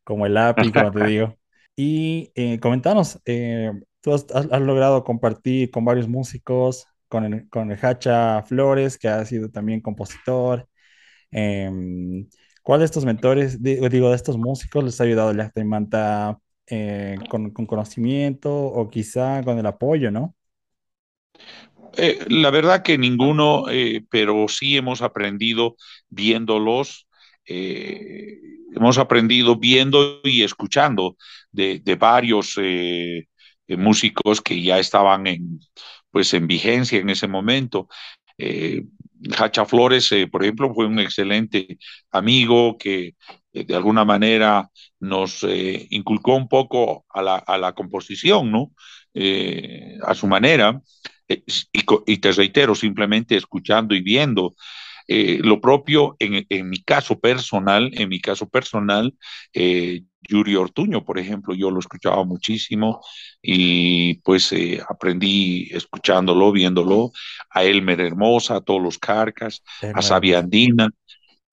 [0.04, 1.39] como el API, como te digo.
[1.82, 4.26] Y eh, comentanos, eh, tú has,
[4.60, 9.80] logrado compartir con varios músicos, con el, con el Hacha Flores, que ha sido también
[9.80, 10.68] compositor.
[11.30, 11.70] Eh,
[12.62, 17.50] ¿Cuál de estos mentores, digo, de estos músicos les ha ayudado a Manta eh, con,
[17.50, 20.34] con, conocimiento o quizá con el apoyo, no?
[22.28, 23.64] La verdad que ninguno,
[24.10, 25.76] pero sí hemos aprendido
[26.10, 27.08] viéndolos
[27.52, 28.38] eh,
[28.76, 31.16] hemos aprendido viendo y escuchando
[31.50, 33.26] de, varios eh,
[33.66, 35.58] músicos que ya estaban en,
[36.12, 37.88] pues, en vigencia en ese momento.
[38.38, 38.84] Eh,
[39.36, 41.76] Hacha Flores, por ejemplo, fue un excelente
[42.12, 43.16] amigo que
[43.52, 45.44] de alguna manera nos
[45.90, 47.20] inculcó un poco a
[47.58, 48.72] la, composición, ¿no?
[50.06, 50.80] a su manera.
[51.28, 54.54] Y, te reitero, simplemente escuchando y viendo.
[55.12, 59.12] Lo propio en, en, mi caso personal, en mi caso personal,
[60.30, 63.00] Yuri Ortuño, por ejemplo, yo lo escuchaba muchísimo
[63.42, 67.12] y pues eh, aprendí escuchándolo, viéndolo,
[67.50, 69.62] a Elmer Hermosa, a todos los Carcas,
[69.94, 70.88] a Sabia Andina,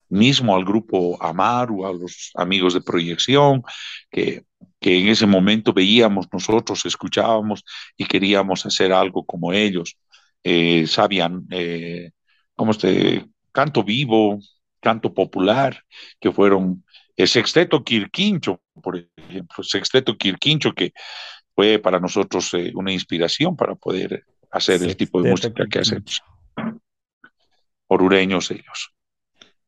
[0.10, 3.64] mismo al grupo Amaru, a los amigos de proyección,
[4.12, 4.44] que,
[4.80, 7.64] que en ese momento veíamos nosotros, escuchábamos
[7.98, 9.98] y queríamos hacer algo como ellos.
[10.44, 12.12] Eh, sabían, eh,
[12.56, 13.26] como este,
[13.58, 14.40] canto vivo,
[14.80, 15.84] canto popular,
[16.20, 20.94] que fueron el sexteto Quirquincho, por ejemplo, sexteto Quirquincho, que
[21.56, 26.22] fue para nosotros eh, una inspiración para poder hacer el tipo de música que hacemos.
[27.88, 28.94] Orureños ellos.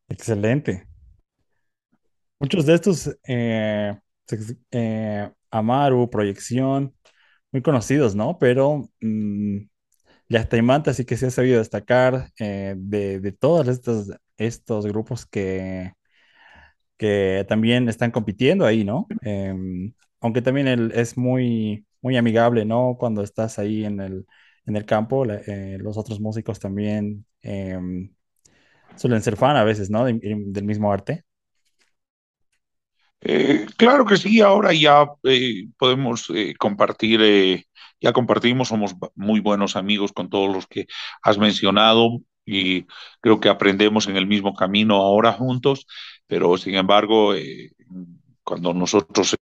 [0.07, 0.87] Excelente.
[2.39, 3.97] Muchos de estos, eh,
[4.69, 6.93] eh, Amaru, Proyección,
[7.51, 8.37] muy conocidos, ¿no?
[8.37, 9.61] Pero mmm,
[10.29, 15.93] Yastaimanta sí que se ha sabido destacar de, de, todos estos, estos grupos que,
[16.97, 19.07] que también están compitiendo ahí, ¿no?
[19.21, 22.97] Em, aunque también es muy, muy amigable, ¿no?
[22.99, 24.25] Cuando estás ahí en el,
[24.65, 28.13] en el campo, eh, los otros músicos también em,
[28.95, 30.05] suelen ser fan a veces, ¿no?
[30.05, 31.23] del mismo arte.
[33.21, 37.65] Eh, claro que sí, ahora ya eh, podemos compartir,
[38.01, 40.87] ya compartimos, somos muy buenos amigos con todos los que
[41.21, 42.85] has mencionado y
[43.21, 45.85] creo que aprendemos en el mismo camino ahora juntos
[46.29, 47.71] pero sin embargo, eh,
[48.43, 49.35] cuando nosotros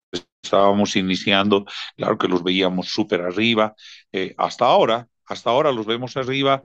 [0.41, 1.65] estábamos iniciando,
[1.97, 3.73] claro que los veíamos súper arriba,
[4.11, 6.61] eh, hasta ahora, hasta ahora los vemos arriba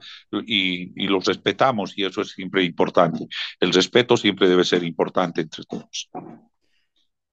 [0.46, 3.26] y, y, los respetamos y eso es siempre importante.
[3.58, 6.10] El respeto siempre debe ser importante entre todos.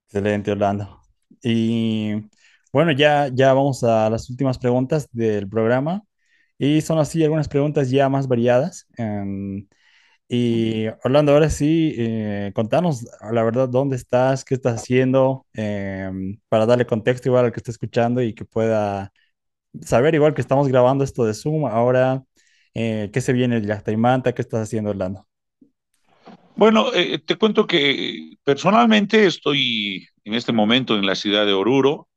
[0.06, 1.02] Excelente, Orlando.
[1.42, 2.14] Y
[2.72, 6.02] bueno, ya, ya vamos a las últimas preguntas del programa
[6.58, 8.86] y son así algunas preguntas ya más variadas.
[8.98, 9.66] Um,
[10.28, 16.66] y Orlando, ahora sí, eh, contanos la verdad dónde estás, qué estás haciendo, em, para
[16.66, 19.12] darle contexto igual al que esté escuchando y que pueda
[19.82, 21.66] saber igual que estamos grabando esto de Zoom.
[21.66, 22.24] Ahora,
[22.74, 24.34] eh, ¿qué se viene de Taimanta?
[24.34, 25.26] ¿Qué estás haciendo, Orlando?
[26.56, 32.08] Bueno, eh, te cuento que personalmente estoy en este momento en la ciudad de Oruro.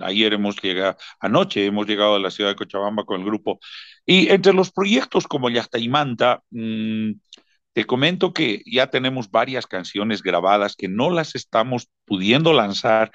[0.00, 3.60] Ayer hemos llegado, anoche hemos llegado a la ciudad de Cochabamba con el grupo.
[4.04, 7.12] Y entre los proyectos como Yastaimanta, mmm,
[7.72, 13.12] te comento que ya tenemos varias canciones grabadas que no las estamos pudiendo lanzar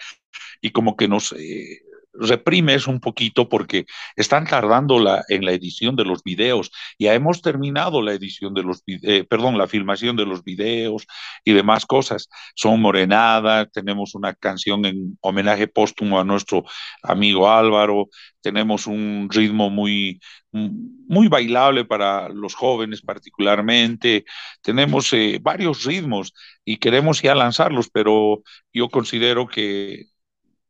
[0.62, 1.82] y como que nos eh,
[2.20, 6.72] reprimes un poquito porque están tardando la, en la edición de los videos.
[7.00, 11.06] Ya hemos terminado la edición de los, eh, perdón, la filmación de los videos
[11.44, 12.30] y demás cosas.
[12.56, 16.66] Son morenadas, tenemos una canción en homenaje póstumo a nuestro
[17.04, 18.10] amigo Álvaro,
[18.42, 20.20] tenemos un ritmo muy,
[20.52, 24.26] muy bailable para los jóvenes particularmente,
[24.62, 26.34] tenemos eh, varios ritmos
[26.66, 28.42] y queremos ya lanzarlos, pero
[28.74, 30.06] yo considero que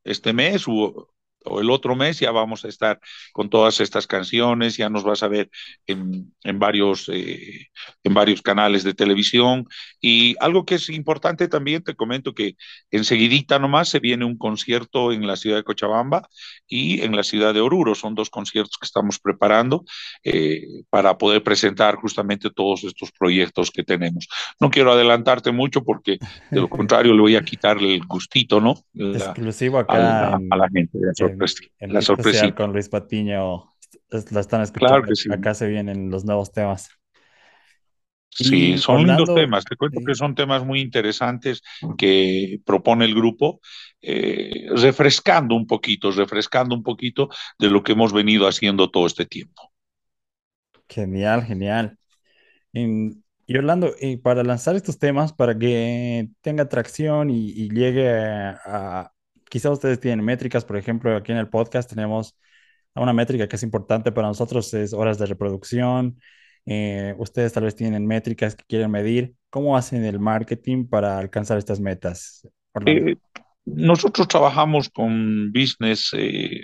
[0.03, 0.65] este mes
[1.49, 2.99] o el otro mes ya vamos a estar
[3.33, 5.49] con todas estas canciones, ya nos vas a ver
[5.85, 7.67] en, en varios, eh,
[8.03, 9.65] en varios canales de televisión.
[10.01, 12.55] Y algo que es importante también, te comento que
[12.91, 16.27] enseguidita nomás se viene un concierto en la ciudad de Cochabamba
[16.67, 17.95] y en la ciudad de Oruro.
[17.95, 19.83] Son dos conciertos que estamos preparando
[20.23, 24.27] eh, para poder presentar justamente todos estos proyectos que tenemos.
[24.59, 26.17] No quiero adelantarte mucho porque
[26.51, 28.75] de lo contrario le voy a quitarle el gustito, ¿no?
[28.93, 30.33] Exclusivo acá.
[30.33, 30.97] A, a la gente.
[30.97, 31.09] De
[31.79, 33.73] la sorpresa con Luis Patiño
[34.31, 35.07] la están escuchando.
[35.31, 36.89] Acá se vienen los nuevos temas.
[38.29, 39.65] Sí, son lindos temas.
[39.65, 41.63] Te cuento que son temas muy interesantes
[41.97, 43.61] que propone el grupo,
[44.01, 49.25] eh, refrescando un poquito, refrescando un poquito de lo que hemos venido haciendo todo este
[49.25, 49.71] tiempo.
[50.87, 51.97] Genial, genial.
[52.73, 59.11] y Orlando, y para lanzar estos temas, para que tenga atracción y llegue a,
[59.49, 62.37] quizá ustedes tienen métricas, por ejemplo, aquí en el podcast tenemos
[62.95, 66.19] una métrica que es importante para nosotros, es horas de reproducción.
[66.65, 69.33] Eh, ustedes tal vez tienen métricas que quieren medir.
[69.49, 72.47] ¿Cómo hacen el marketing para alcanzar estas metas?
[72.85, 73.15] Eh,
[73.65, 76.61] nosotros trabajamos con Business, eh,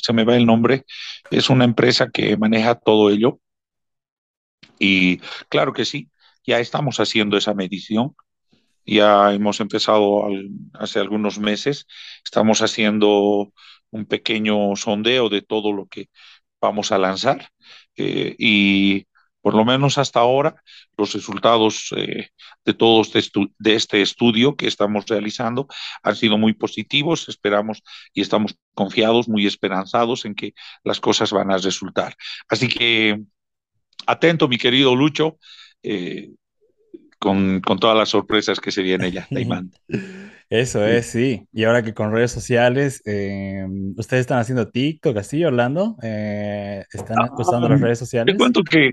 [0.00, 0.84] se me va el nombre,
[1.30, 3.40] es una empresa que maneja todo ello.
[4.78, 6.10] Y claro que sí,
[6.46, 8.14] ya estamos haciendo esa medición
[8.96, 10.28] ya hemos empezado
[10.74, 11.86] hace algunos meses,
[12.24, 13.52] estamos haciendo
[13.90, 16.08] un pequeño sondeo de todo lo que
[16.60, 17.48] vamos a lanzar
[17.96, 19.06] eh, y
[19.40, 20.62] por lo menos hasta ahora,
[20.96, 22.28] los resultados eh,
[22.64, 25.68] de todos de, este estudio que estamos realizando
[26.02, 27.28] han sido muy positivos.
[27.28, 30.52] Esperamos y estamos confiados, muy esperanzados en que
[30.84, 32.14] las cosas van a resultar.
[32.48, 33.22] Así que
[34.06, 35.38] atento, mi querido Lucho.
[35.82, 36.30] Eh,
[37.18, 39.70] con, todas las sorpresas que se vienen ya, Taimán.
[40.50, 41.46] Eso es, sí.
[41.52, 45.96] Y ahora que con redes sociales, eh, ¿ustedes están haciendo TikTok así, Orlando?
[46.02, 48.34] Eh, ¿Están ah, usando las redes sociales?
[48.34, 48.92] Te cuento que,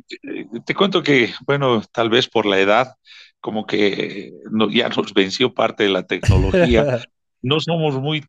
[0.66, 2.96] te cuento que, bueno, tal vez por la edad,
[3.40, 4.34] como que
[4.72, 7.00] ya nos venció parte de la tecnología.
[7.42, 8.26] no somos muy,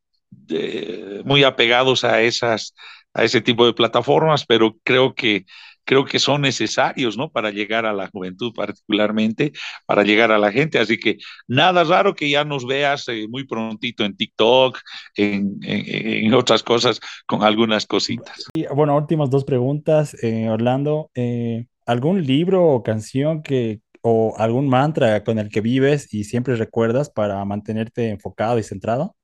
[0.48, 2.74] eh, muy apegados a esas,
[3.12, 5.46] a ese tipo de plataformas, pero creo que
[5.87, 7.31] creo que son necesarios, ¿no?
[7.31, 9.53] Para llegar a la juventud particularmente,
[9.87, 10.79] para llegar a la gente.
[10.79, 14.79] Así que nada raro que ya nos veas eh, muy prontito en TikTok,
[15.14, 18.46] en, en, otras cosas, con algunas cositas.
[18.75, 21.11] Bueno, últimas dos preguntas, eh, Orlando.
[21.14, 26.57] Eh, ¿Algún libro o canción que, o algún mantra con el que vives y siempre
[26.57, 29.14] recuerdas para mantenerte enfocado y centrado?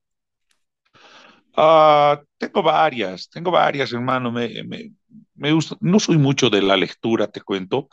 [1.54, 4.32] Ah, tengo varias, tengo varias, hermano.
[4.32, 4.92] Me, me,
[5.34, 7.88] me, gusta, no soy mucho de la lectura, te cuento.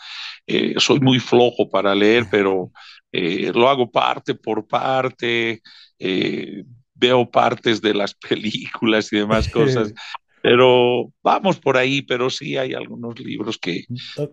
[0.47, 2.71] Eh, soy muy flojo para leer, pero
[3.11, 5.61] eh, lo hago parte por parte.
[5.97, 9.93] Eh, veo partes de las películas y demás cosas.
[10.41, 13.83] Pero vamos por ahí, pero sí hay algunos libros que,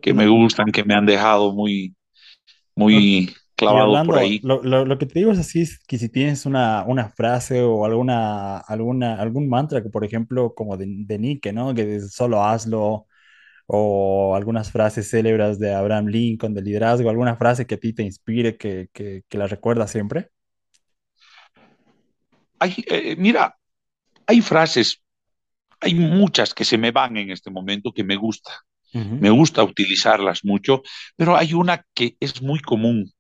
[0.01, 1.97] que me gustan, que me han dejado muy,
[2.77, 4.41] muy, clavado por ahí.
[4.43, 7.85] Lo, lo, que te digo es así, es que si tienes una, una frase o
[7.85, 11.75] alguna, alguna, algún mantra que, por ejemplo, como de, de Nike, ¿no?
[11.75, 13.07] Que solo hazlo,
[13.67, 18.03] o algunas frases célebres de Abraham Lincoln, de liderazgo, alguna frase que a ti te
[18.03, 20.31] inspire, que, que, que la recuerdas siempre.
[22.59, 23.57] Hay, eh, mira,
[24.27, 25.03] hay frases,
[25.81, 28.53] hay muchas que se me van en este momento que me gusta.
[28.93, 30.83] Me gusta utilizarlas mucho,
[31.17, 33.13] pero hay una que es muy común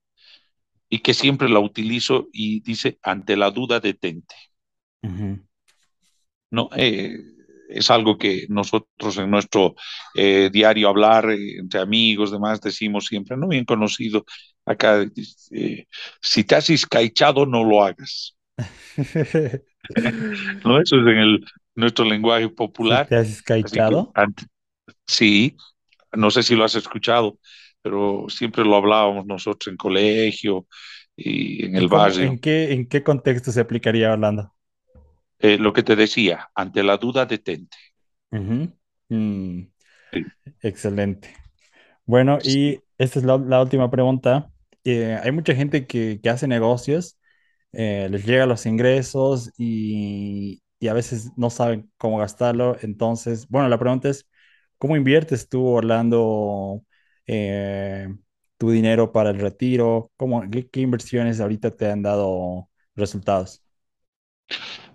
[0.96, 4.34] y que siempre la utilizo y dice, ante la duda, detente.
[6.50, 7.18] No, eh,
[7.68, 9.74] es algo que nosotros en nuestro
[10.14, 14.24] eh, diario hablar eh, entre amigos, demás, decimos siempre, no bien conocido
[14.64, 15.04] acá,
[16.22, 18.34] si te has escaichado, no lo hagas.
[20.64, 23.06] no, eso es en el, nuestro lenguaje popular.
[23.06, 24.14] ¿Te has escaichado?
[25.06, 25.58] sí,
[26.14, 27.38] no sé si lo has escuchado
[27.86, 30.66] pero siempre lo hablábamos nosotros en colegio
[31.14, 32.24] y en el barrio.
[32.24, 34.52] ¿En qué, ¿En qué contexto se aplicaría Orlando?
[35.38, 37.76] Eh, lo que te decía, ante la duda, detente.
[38.32, 39.60] Mm.
[40.62, 41.32] Excelente.
[42.04, 44.50] Bueno, y esta es la, última pregunta.
[44.82, 47.20] Eh, hay mucha gente que, que hace negocios,
[47.70, 52.76] eh, les llega los ingresos y, y, a veces no saben cómo gastarlo.
[52.80, 54.28] Entonces, bueno, la pregunta es,
[54.76, 56.82] ¿cómo inviertes tú, Orlando,
[57.26, 58.08] eh,
[58.58, 60.10] tu dinero para el retiro?
[60.16, 63.62] ¿Cómo, qué, inversiones ahorita te han dado resultados?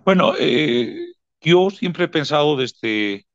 [0.04, 3.26] Bueno, eh, yo siempre he pensado desde,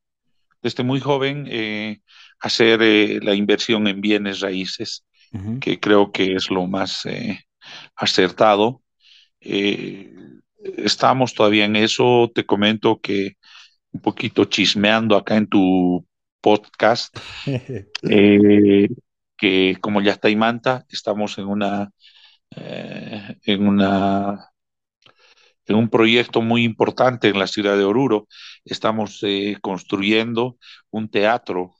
[0.61, 2.01] desde muy joven eh,
[2.39, 2.81] hacer
[3.23, 5.03] la inversión en bienes raíces,
[5.61, 7.03] que creo que es lo más
[7.95, 8.81] acertado.
[9.39, 12.31] estamos todavía en eso.
[12.33, 13.37] Te comento que
[13.91, 16.05] un poquito chismeando acá en tu
[16.47, 17.13] podcast,
[18.09, 18.87] eh,
[19.35, 21.91] que como ya está Imanta, estamos en una,
[22.55, 24.49] eh, en una
[25.65, 28.29] en un proyecto muy importante en la ciudad de Oruro.
[28.63, 30.57] Estamos eh, construyendo
[30.89, 31.73] un teatro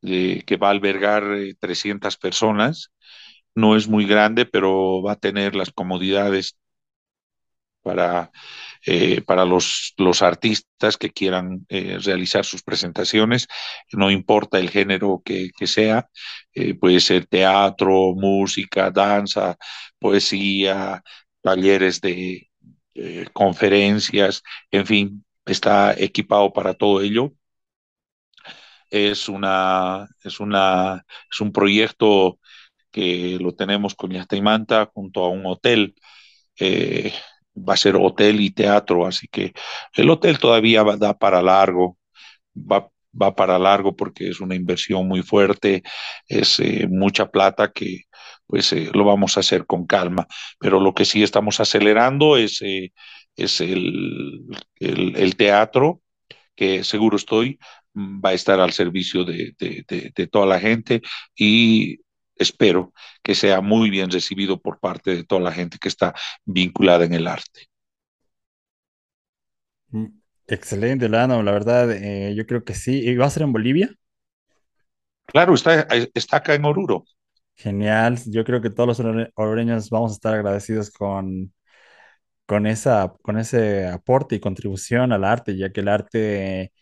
[0.00, 1.24] que va a albergar
[1.58, 2.90] 300 personas.
[3.54, 6.56] No es muy grande, pero va a tener las comodidades
[7.82, 8.30] para
[8.86, 13.46] eh, para los, los artistas que quieran eh, realizar sus presentaciones,
[13.92, 16.08] no importa el género que, sea,
[16.54, 19.56] eh, puede ser teatro, música, danza,
[19.98, 21.02] poesía,
[21.42, 22.48] talleres de
[23.32, 27.32] conferencias, en fin, está equipado para todo ello.
[28.90, 32.38] Es, una, es, una, es un proyecto
[32.90, 34.10] que lo tenemos con
[34.42, 35.94] Manta junto a un hotel
[37.56, 39.52] va a ser hotel y teatro, así que
[39.94, 41.98] el hotel todavía va, da para largo,
[42.56, 42.88] va,
[43.20, 45.82] va para largo porque es una inversión muy fuerte,
[46.28, 48.04] es eh, mucha plata que
[48.46, 50.26] pues eh, lo vamos a hacer con calma,
[50.58, 52.92] pero lo que sí estamos acelerando es, eh,
[53.36, 54.40] es el,
[54.78, 56.02] el, teatro,
[56.56, 57.58] que seguro estoy,
[57.96, 61.00] va a estar al servicio de, de, de toda la gente
[61.36, 62.00] y
[62.40, 66.14] espero que sea muy bien recibido por parte de toda la gente que está
[66.44, 67.68] vinculada en el arte.
[69.90, 70.06] Mm,
[70.46, 73.00] excelente, Lano, la verdad, eh, yo creo que sí.
[73.00, 73.94] ¿Y va a ser en Bolivia?
[75.26, 77.04] Claro, está, está acá en Oruro.
[77.54, 78.18] Genial.
[78.26, 81.52] Yo creo que todos los orureños vamos a estar agradecidos con,
[82.46, 86.72] con, esa, con ese aporte y contribución al arte, ya que el arte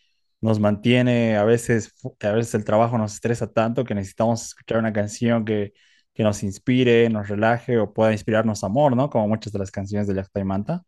[0.40, 4.92] nos mantiene, a veces, a veces el trabajo nos estresa tanto que necesitamos escuchar una
[4.92, 5.72] canción que,
[6.14, 9.10] que nos inspire, nos relaje o pueda inspirarnos amor, ¿no?
[9.10, 10.82] Como muchas de las canciones de Yacta y Manta.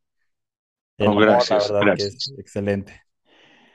[0.98, 2.28] El oh, amor, gracias, la verdad que gracias.
[2.28, 3.02] es excelente.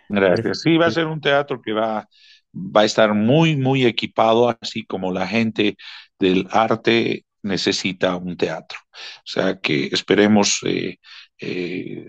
[0.09, 0.61] Gracias.
[0.61, 2.07] Sí, va a ser un teatro que va,
[2.53, 5.75] va a estar muy, muy equipado, así como la gente
[6.19, 8.79] del arte necesita un teatro.
[8.93, 10.97] O sea que esperemos eh,
[11.39, 12.05] eh,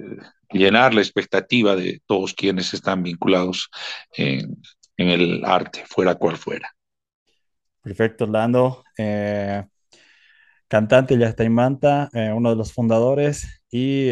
[0.50, 3.68] llenar la expectativa de todos quienes están vinculados
[4.16, 4.56] en,
[4.96, 6.70] el arte, fuera cual fuera.
[7.82, 8.84] Perfecto, Orlando.
[8.96, 9.64] Eh,
[10.68, 14.10] cantante ya eh, uno de los fundadores y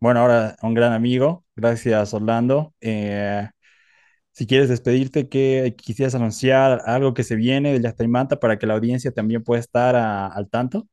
[0.00, 1.44] bueno, ahora un gran amigo.
[1.56, 2.74] Gracias, Orlando.
[2.80, 6.82] si quieres despedirte, ¿qué quisieras anunciar?
[6.86, 9.60] ¿Algo que se viene de Ya está en Manta para que la audiencia también pueda
[9.60, 10.86] estar al tanto?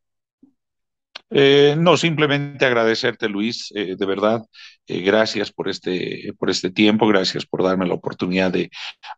[1.37, 4.41] Eh, no, simplemente agradecerte, Luis, eh, de verdad.
[4.87, 8.69] Eh, gracias por este, por este tiempo, gracias por darme la oportunidad de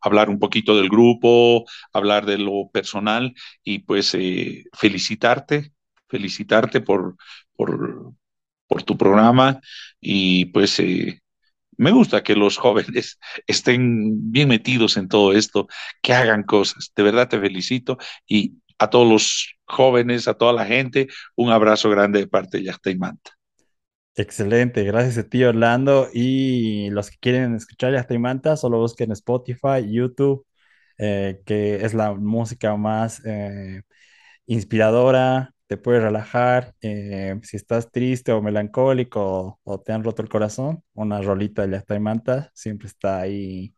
[0.01, 4.17] hablar un poquito del grupo, hablar de lo personal y pues
[4.73, 5.73] felicitarte,
[6.09, 7.17] felicitarte por,
[7.55, 8.13] por,
[8.67, 9.59] por tu programa
[10.01, 10.79] y pues
[11.77, 15.67] me gusta que los jóvenes estén bien metidos en todo esto,
[16.01, 16.91] que hagan cosas.
[16.95, 17.97] De verdad te felicito
[18.27, 22.65] y a todos los jóvenes, a toda la gente, un abrazo grande de parte de
[22.65, 23.31] Yachta y Manta.
[24.15, 26.09] Excelente, gracias a ti, Orlando.
[26.11, 30.45] Y los que quieren escuchar Yastai Manta, solo busquen Spotify, YouTube,
[30.97, 33.83] eh, que es la música más eh,
[34.47, 36.73] inspiradora, te puede relajar.
[36.81, 41.73] eh, si estás triste o melancólico o, te han roto el corazón, una rolita de
[41.73, 43.75] Yastai Manta siempre está ahí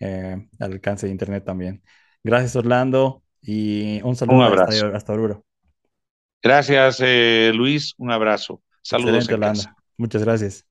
[0.00, 1.82] al alcance de internet también.
[2.22, 4.86] Gracias, Orlando, y un saludo hasta, abrazo.
[4.94, 5.44] hasta Oruro.
[6.42, 7.94] Gracias, eh, Luis.
[7.98, 8.62] Un abrazo.
[8.82, 9.28] Saludos.
[9.96, 10.69] Muchas gracias.